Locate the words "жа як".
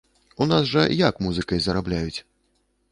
0.71-1.21